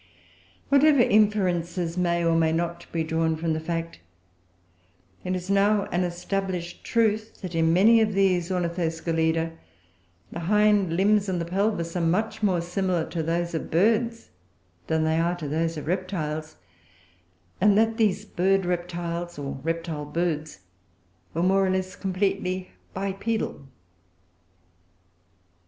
Whatever 0.69 1.01
inferences 1.03 1.95
may, 1.95 2.25
or 2.25 2.35
may 2.35 2.51
not, 2.51 2.91
be 2.91 3.03
drawn 3.03 3.35
from 3.35 3.53
the 3.53 3.59
fact, 3.59 3.99
it 5.23 5.35
is 5.35 5.47
now 5.47 5.83
an 5.91 6.03
established 6.03 6.83
truth 6.83 7.39
that, 7.41 7.53
in 7.53 7.71
many 7.71 8.01
of 8.01 8.13
these 8.13 8.49
Ornithoscelida, 8.51 9.51
the 10.31 10.39
hind 10.39 10.93
limbs 10.97 11.29
and 11.29 11.39
the 11.39 11.45
pelvis 11.45 11.95
are 11.95 12.01
much 12.01 12.41
more 12.41 12.61
similar 12.61 13.05
to 13.11 13.21
those 13.21 13.53
of 13.53 13.69
Birds 13.69 14.31
than 14.87 15.03
they 15.03 15.19
are 15.19 15.35
to 15.35 15.47
those 15.47 15.77
of 15.77 15.85
Reptiles, 15.85 16.55
and 17.61 17.77
that 17.77 17.97
these 17.97 18.25
Bird 18.25 18.65
reptiles, 18.65 19.37
or 19.37 19.59
Reptile 19.61 20.05
birds, 20.05 20.61
were 21.35 21.43
more 21.43 21.63
or 21.67 21.69
less 21.69 21.95
completely 21.95 22.71
bipedal. 22.95 23.67